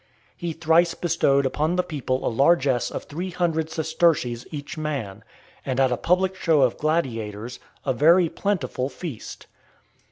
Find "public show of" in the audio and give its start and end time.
5.95-6.75